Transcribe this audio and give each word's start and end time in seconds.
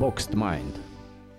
boxed 0.00 0.32
mind. 0.32 0.74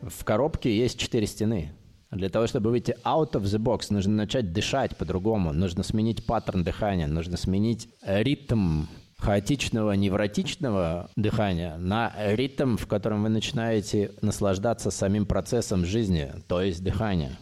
В 0.04 0.24
коробке 0.24 0.78
есть 0.78 1.00
четыре 1.00 1.26
стены. 1.26 1.72
Для 2.12 2.30
того, 2.30 2.46
чтобы 2.46 2.70
выйти 2.70 2.96
out 3.04 3.32
of 3.32 3.42
the 3.42 3.58
box, 3.58 3.88
нужно 3.90 4.14
начать 4.14 4.54
дышать 4.54 4.96
по-другому, 4.96 5.52
нужно 5.52 5.82
сменить 5.82 6.24
паттерн 6.28 6.64
дыхания, 6.64 7.08
нужно 7.08 7.38
сменить 7.38 7.90
ритм 8.04 8.84
хаотичного, 9.18 9.94
невротичного 9.94 11.10
дыхания 11.16 11.76
на 11.78 12.14
ритм, 12.36 12.78
в 12.78 12.86
котором 12.86 13.24
вы 13.24 13.30
начинаете 13.30 14.12
наслаждаться 14.22 14.92
самим 14.92 15.26
процессом 15.26 15.84
жизни, 15.84 16.32
то 16.48 16.62
есть 16.62 16.84
дыхания. 16.84 17.40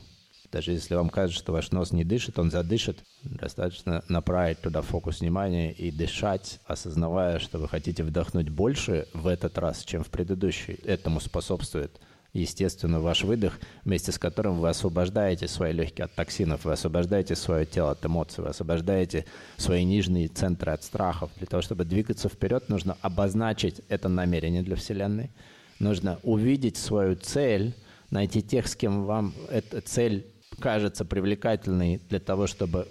Даже 0.52 0.72
если 0.72 0.96
вам 0.96 1.10
кажется, 1.10 1.40
что 1.40 1.52
ваш 1.52 1.72
нос 1.72 1.92
не 1.92 2.04
дышит, 2.04 2.40
он 2.40 2.50
задышит. 2.50 3.04
Достаточно 3.24 4.04
направить 4.08 4.62
туда 4.62 4.82
фокус 4.82 5.20
внимания 5.22 5.72
и 5.72 5.92
дышать, 5.92 6.60
осознавая, 6.66 7.40
что 7.40 7.60
вы 7.60 7.68
хотите 7.68 8.04
вдохнуть 8.04 8.50
больше 8.50 9.08
в 9.14 9.28
этот 9.28 9.58
раз, 9.58 9.84
чем 9.84 10.04
в 10.04 10.10
предыдущий. 10.10 10.76
Этому 10.86 11.20
способствует 11.20 12.00
естественно, 12.34 13.00
ваш 13.00 13.24
выдох, 13.24 13.60
вместе 13.84 14.12
с 14.12 14.20
которым 14.20 14.60
вы 14.60 14.70
освобождаете 14.70 15.48
свои 15.48 15.74
легкие 15.74 16.06
от 16.06 16.14
токсинов, 16.14 16.66
вы 16.66 16.74
освобождаете 16.74 17.36
свое 17.36 17.66
тело 17.66 17.92
от 17.92 18.06
эмоций, 18.06 18.44
вы 18.44 18.50
освобождаете 18.50 19.26
свои 19.58 19.84
нижние 19.84 20.28
центры 20.28 20.72
от 20.72 20.84
страхов. 20.84 21.32
Для 21.38 21.48
того, 21.48 21.62
чтобы 21.62 21.86
двигаться 21.86 22.30
вперед, 22.30 22.70
нужно 22.70 22.98
обозначить 23.02 23.82
это 23.90 24.10
намерение 24.10 24.62
для 24.62 24.76
Вселенной, 24.76 25.32
нужно 25.80 26.20
увидеть 26.24 26.78
свою 26.78 27.16
цель, 27.16 27.74
найти 28.12 28.42
тех, 28.42 28.68
с 28.68 28.76
кем 28.76 29.06
вам 29.06 29.34
эта 29.50 29.82
цель 29.82 30.26
кажется 30.60 31.06
привлекательной 31.06 32.02
для 32.10 32.20
того, 32.20 32.48
чтобы... 32.48 32.88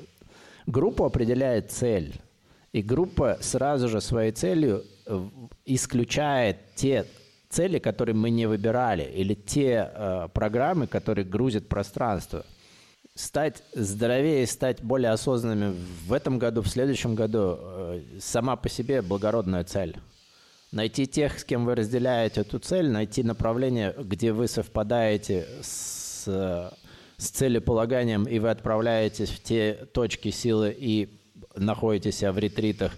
Группа 0.66 1.06
определяет 1.06 1.70
цель, 1.70 2.20
и 2.72 2.82
группа 2.82 3.38
сразу 3.40 3.88
же 3.88 4.00
своей 4.00 4.32
целью 4.32 4.84
исключает 5.64 6.58
те 6.74 7.06
цели, 7.48 7.78
которые 7.78 8.14
мы 8.14 8.30
не 8.30 8.46
выбирали, 8.46 9.02
или 9.02 9.34
те 9.34 9.90
э, 9.90 10.28
программы, 10.34 10.86
которые 10.86 11.24
грузят 11.24 11.68
пространство. 11.68 12.44
Стать 13.14 13.62
здоровее, 13.74 14.46
стать 14.46 14.82
более 14.82 15.10
осознанными 15.10 15.74
в 16.06 16.12
этом 16.12 16.38
году, 16.38 16.62
в 16.62 16.68
следующем 16.68 17.14
году 17.14 17.58
э, 17.58 18.02
сама 18.20 18.56
по 18.56 18.68
себе 18.68 19.02
благородная 19.02 19.64
цель. 19.64 19.96
Найти 20.70 21.06
тех, 21.06 21.38
с 21.38 21.44
кем 21.44 21.64
вы 21.64 21.74
разделяете 21.74 22.42
эту 22.42 22.58
цель, 22.58 22.90
найти 22.90 23.22
направление, 23.22 23.94
где 23.98 24.32
вы 24.32 24.46
совпадаете 24.46 25.46
с, 25.62 26.70
с 27.18 27.30
целеполаганием, 27.30 28.24
и 28.24 28.38
вы 28.38 28.48
отправляетесь 28.48 29.28
в 29.30 29.42
те 29.42 29.74
точки 29.92 30.30
силы 30.30 30.74
и 30.76 31.20
находитесь 31.56 32.22
в 32.22 32.38
ретритах. 32.38 32.92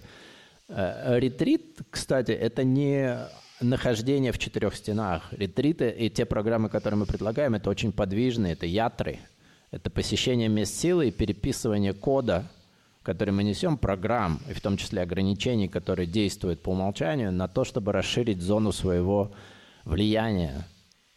Э, 0.69 1.19
ретрит, 1.19 1.79
кстати, 1.89 2.31
это 2.31 2.63
не 2.63 3.17
нахождение 3.59 4.31
в 4.31 4.37
четырех 4.37 4.75
стенах. 4.75 5.23
Ретриты 5.31 5.89
и 5.89 6.09
те 6.09 6.25
программы, 6.25 6.69
которые 6.69 6.99
мы 6.99 7.05
предлагаем, 7.07 7.55
это 7.55 7.69
очень 7.69 7.91
подвижные, 7.91 8.53
это 8.53 8.67
ятры, 8.67 9.19
это 9.71 9.89
посещение 9.89 10.49
мест 10.49 10.75
силы 10.79 11.07
и 11.07 11.11
переписывание 11.11 11.93
кода, 11.93 12.45
который 13.01 13.31
мы 13.31 13.43
несем, 13.43 13.77
программ, 13.77 14.39
и 14.47 14.53
в 14.53 14.61
том 14.61 14.77
числе 14.77 15.01
ограничений, 15.01 15.67
которые 15.67 16.05
действуют 16.05 16.61
по 16.61 16.69
умолчанию, 16.69 17.31
на 17.31 17.47
то, 17.47 17.63
чтобы 17.63 17.91
расширить 17.91 18.41
зону 18.41 18.71
своего 18.71 19.31
влияния 19.83 20.67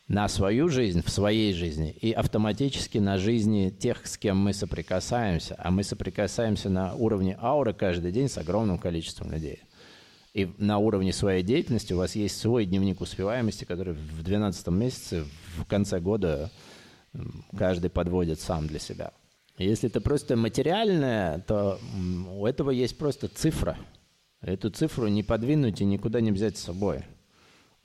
на 0.08 0.28
свою 0.28 0.68
жизнь, 0.68 1.02
в 1.04 1.10
своей 1.10 1.54
жизни, 1.54 1.90
и 1.90 2.12
автоматически 2.12 2.98
на 2.98 3.18
жизни 3.18 3.70
тех, 3.70 4.06
с 4.06 4.18
кем 4.18 4.38
мы 4.38 4.52
соприкасаемся. 4.52 5.56
А 5.58 5.70
мы 5.70 5.82
соприкасаемся 5.82 6.68
на 6.68 6.94
уровне 6.94 7.38
ауры 7.40 7.72
каждый 7.72 8.12
день 8.12 8.28
с 8.28 8.38
огромным 8.38 8.78
количеством 8.78 9.30
людей– 9.30 9.60
и 10.34 10.52
на 10.58 10.78
уровне 10.78 11.12
своей 11.12 11.44
деятельности 11.44 11.92
у 11.92 11.98
вас 11.98 12.16
есть 12.16 12.36
свой 12.38 12.66
дневник 12.66 13.00
успеваемости, 13.00 13.64
который 13.64 13.94
в 13.94 14.22
12 14.24 14.66
месяце, 14.68 15.24
в 15.56 15.64
конце 15.64 16.00
года 16.00 16.50
каждый 17.56 17.88
подводит 17.88 18.40
сам 18.40 18.66
для 18.66 18.80
себя. 18.80 19.12
Если 19.58 19.88
это 19.88 20.00
просто 20.00 20.36
материальное, 20.36 21.38
то 21.46 21.78
у 22.32 22.44
этого 22.46 22.70
есть 22.70 22.98
просто 22.98 23.28
цифра. 23.28 23.78
Эту 24.40 24.70
цифру 24.70 25.06
не 25.06 25.22
подвинуть 25.22 25.80
и 25.80 25.84
никуда 25.84 26.20
не 26.20 26.32
взять 26.32 26.58
с 26.58 26.64
собой– 26.64 27.04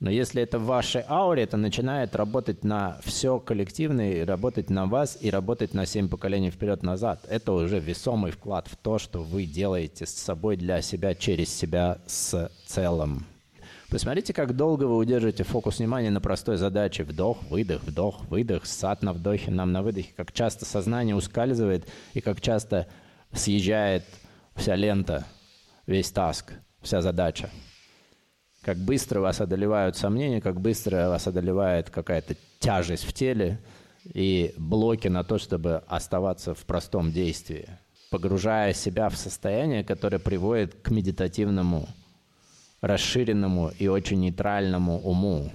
но 0.00 0.10
если 0.10 0.42
это 0.42 0.58
в 0.58 0.64
вашей 0.64 1.04
ауре, 1.06 1.42
это 1.42 1.58
начинает 1.58 2.16
работать 2.16 2.64
на 2.64 2.98
все 3.04 3.38
коллективное, 3.38 4.24
работать 4.24 4.70
на 4.70 4.86
вас 4.86 5.18
и 5.20 5.28
работать 5.30 5.74
на 5.74 5.84
семь 5.84 6.08
поколений 6.08 6.50
вперед-назад. 6.50 7.26
Это 7.28 7.52
уже 7.52 7.78
весомый 7.80 8.32
вклад 8.32 8.66
в 8.66 8.76
то, 8.76 8.98
что 8.98 9.22
вы 9.22 9.44
делаете 9.44 10.06
с 10.06 10.10
собой 10.10 10.56
для 10.56 10.80
себя, 10.80 11.14
через 11.14 11.54
себя 11.54 11.98
с 12.06 12.50
целым. 12.66 13.26
Посмотрите, 13.90 14.32
как 14.32 14.56
долго 14.56 14.84
вы 14.84 14.96
удержите 14.96 15.44
фокус 15.44 15.80
внимания 15.80 16.10
на 16.10 16.22
простой 16.22 16.56
задаче. 16.56 17.04
Вдох, 17.04 17.42
выдох, 17.50 17.82
вдох, 17.82 18.24
выдох, 18.30 18.64
сад 18.64 19.02
на 19.02 19.12
вдохе, 19.12 19.50
нам 19.50 19.70
на 19.72 19.82
выдохе. 19.82 20.12
Как 20.16 20.32
часто 20.32 20.64
сознание 20.64 21.14
ускальзывает 21.14 21.86
и 22.14 22.22
как 22.22 22.40
часто 22.40 22.86
съезжает 23.34 24.04
вся 24.54 24.76
лента, 24.76 25.26
весь 25.86 26.10
таск, 26.10 26.54
вся 26.80 27.02
задача 27.02 27.50
как 28.62 28.76
быстро 28.76 29.20
вас 29.20 29.40
одолевают 29.40 29.96
сомнения, 29.96 30.40
как 30.40 30.60
быстро 30.60 31.08
вас 31.08 31.26
одолевает 31.26 31.90
какая-то 31.90 32.36
тяжесть 32.58 33.04
в 33.04 33.12
теле 33.12 33.58
и 34.04 34.54
блоки 34.56 35.08
на 35.08 35.24
то, 35.24 35.38
чтобы 35.38 35.82
оставаться 35.86 36.54
в 36.54 36.64
простом 36.64 37.12
действии, 37.12 37.68
погружая 38.10 38.74
себя 38.74 39.08
в 39.08 39.16
состояние, 39.16 39.84
которое 39.84 40.18
приводит 40.18 40.74
к 40.82 40.90
медитативному, 40.90 41.88
расширенному 42.80 43.70
и 43.78 43.88
очень 43.88 44.20
нейтральному 44.20 45.00
уму, 45.00 45.50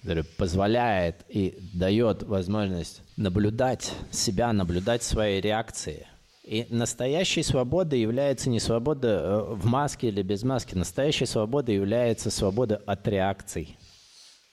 который 0.00 0.24
позволяет 0.24 1.24
и 1.28 1.58
дает 1.74 2.22
возможность 2.22 3.02
наблюдать 3.16 3.92
себя, 4.10 4.52
наблюдать 4.52 5.02
свои 5.02 5.40
реакции– 5.40 6.06
и 6.50 6.66
настоящей 6.68 7.44
свободой 7.44 8.00
является 8.00 8.50
не 8.50 8.58
свобода 8.58 9.08
э, 9.08 9.54
в 9.54 9.66
маске 9.66 10.08
или 10.08 10.20
без 10.22 10.42
маски. 10.42 10.74
Настоящей 10.74 11.26
свободой 11.26 11.76
является 11.76 12.28
свобода 12.32 12.82
от 12.86 13.06
реакций. 13.06 13.78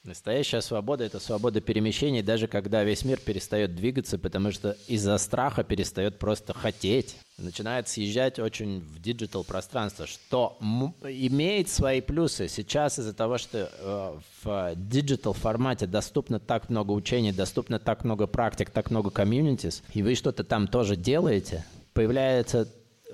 Настоящая 0.03 0.61
свобода– 0.61 1.03
это 1.05 1.19
свобода 1.19 1.59
перемещений, 1.59 2.21
даже 2.21 2.47
когда 2.47 2.83
весь 2.83 3.03
мир 3.03 3.19
перестает 3.19 3.75
двигаться, 3.75 4.19
потому 4.19 4.51
что 4.51 4.77
из-за 4.87 5.17
страха 5.17 5.63
перестает 5.63 6.19
просто 6.19 6.53
хотеть. 6.53 7.15
Начинает 7.39 7.89
съезжать 7.89 8.37
очень 8.37 8.79
в 8.79 9.01
digital 9.01 9.43
пространство, 9.43 10.05
что 10.05 10.55
имеет 11.03 11.67
свои 11.67 12.01
плюсы. 12.01 12.47
Сейчас 12.47 12.99
из-за 12.99 13.13
того, 13.13 13.39
что 13.39 13.71
э, 13.73 14.19
в 14.43 14.73
digital 14.75 15.33
формате 15.33 15.87
доступно 15.87 16.39
так 16.39 16.69
много 16.69 16.91
учений, 16.91 17.31
доступно 17.31 17.79
так 17.79 18.03
много 18.03 18.27
практик, 18.27 18.69
так 18.69 18.91
много 18.91 19.09
communities, 19.09 19.81
и 19.95 20.03
вы 20.03 20.13
что-то 20.13 20.43
там 20.43 20.67
тоже 20.67 20.95
делаете– 20.95 21.65
появляется 21.97 22.67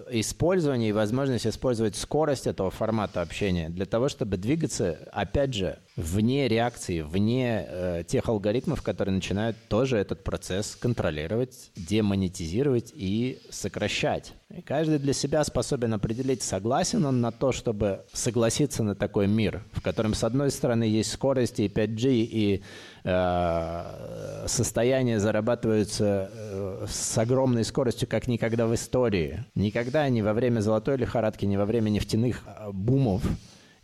использование 0.10 0.90
и 0.90 0.92
возможность 0.92 1.48
использовать 1.48 1.96
скорость 1.96 2.48
этого 2.48 2.70
формата 2.70 3.22
общения 3.22 3.70
для 3.70 3.86
того, 3.86 4.10
чтобы 4.10 4.38
двигаться, 4.38 4.98
опять 5.12 5.54
же, 5.54 5.80
вне 5.96 6.48
реакции, 6.48 7.02
вне 7.02 7.66
э, 7.68 8.04
тех 8.06 8.28
алгоритмов, 8.28 8.82
которые 8.82 9.14
начинают 9.14 9.56
тоже 9.70 9.98
этот 9.98 10.24
процесс 10.24 10.76
контролировать, 10.76 11.72
демонетизировать 11.76 12.92
и 12.96 13.40
сокращать. 13.50 14.34
И 14.50 14.62
каждый 14.62 15.00
для 15.00 15.14
себя 15.14 15.44
способен 15.44 15.94
определить, 15.94 16.42
согласен 16.42 17.06
он 17.06 17.22
на 17.22 17.32
то, 17.32 17.52
чтобы 17.52 18.06
согласиться 18.14 18.84
на 18.84 18.96
такой 18.96 19.28
мир, 19.28 19.64
в 19.72 19.82
котором, 19.82 20.14
с 20.14 20.24
одной 20.24 20.52
стороны, 20.52 20.84
есть 20.84 21.12
скорость 21.12 21.60
и 21.60 21.68
5G, 21.68 22.10
и 22.10 22.64
э, 23.04 24.46
состояния 24.48 25.20
зарабатываются 25.20 26.32
э, 26.32 26.73
с 26.88 27.18
огромной 27.18 27.64
скоростью, 27.64 28.08
как 28.08 28.28
никогда 28.28 28.68
в 28.68 28.74
истории. 28.76 29.46
Никогда 29.56 30.08
ни 30.10 30.22
во 30.22 30.34
время 30.34 30.60
золотой 30.60 30.98
лихорадки, 30.98 31.46
ни 31.46 31.58
во 31.58 31.66
время 31.66 31.90
нефтяных 31.90 32.44
э, 32.46 32.72
бумов 32.72 33.24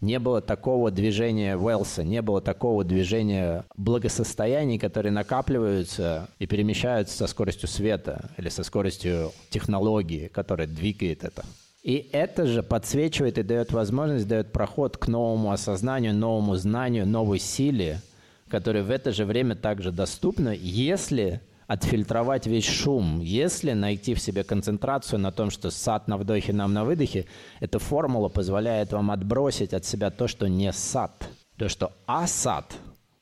не 0.02 0.20
было 0.20 0.42
такого 0.42 0.92
движения 0.92 1.58
Уэлса, 1.58 2.04
не 2.04 2.22
было 2.22 2.42
такого 2.42 2.84
движения 2.84 3.66
благосостояний, 3.76 4.80
которые 4.80 5.12
накапливаются 5.12 6.30
и 6.40 6.48
перемещаются 6.48 7.18
со 7.18 7.28
скоростью 7.28 7.68
света 7.68 8.30
или 8.38 8.50
со 8.50 8.64
скоростью 8.64 9.32
технологии, 9.50 10.28
которая 10.28 10.68
двигает 10.68 11.24
это. 11.24 11.44
И 11.84 12.10
это 12.12 12.46
же 12.46 12.62
подсвечивает 12.62 13.38
и 13.38 13.44
дает 13.44 13.72
возможность, 13.72 14.28
дает 14.28 14.52
проход 14.52 14.98
к 14.98 15.08
новому 15.08 15.52
осознанию, 15.52 16.14
новому 16.14 16.56
знанию, 16.56 17.08
новой 17.08 17.40
силе, 17.40 18.02
которая 18.50 18.84
в 18.84 18.92
это 18.92 19.12
же 19.12 19.26
время 19.26 19.56
также 19.56 19.92
доступна, 19.92 20.50
если 20.50 21.42
отфильтровать 21.70 22.48
весь 22.48 22.68
шум. 22.68 23.22
Если 23.22 23.74
найти 23.74 24.16
в 24.16 24.20
себе 24.20 24.44
концентрацию 24.44 25.20
на 25.20 25.32
том, 25.32 25.52
что 25.52 25.70
сад 25.70 26.08
на 26.08 26.18
вдохе, 26.18 26.52
нам 26.52 26.74
на 26.74 26.84
выдохе, 26.84 27.28
эта 27.60 27.78
формула 27.78 28.28
позволяет 28.28 28.92
вам 28.92 29.12
отбросить 29.12 29.74
от 29.74 29.86
себя 29.86 30.10
то, 30.10 30.28
что 30.28 30.50
не 30.50 30.74
сад. 30.74 31.30
То, 31.58 31.70
что 31.70 31.92
асад, 32.08 32.76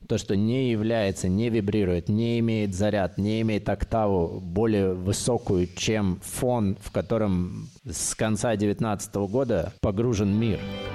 то, 0.08 0.16
что 0.16 0.34
не 0.34 0.70
является, 0.70 1.28
не 1.28 1.50
вибрирует, 1.50 2.08
не 2.08 2.38
имеет 2.38 2.74
заряд, 2.74 3.18
не 3.18 3.42
имеет 3.42 3.68
октаву 3.68 4.40
более 4.40 4.94
высокую, 4.94 5.68
чем 5.76 6.18
фон, 6.22 6.78
в 6.80 6.90
котором 6.90 7.68
с 7.84 8.14
конца 8.14 8.56
19 8.56 9.14
года 9.30 9.74
погружен 9.82 10.34
мир– 10.34 10.58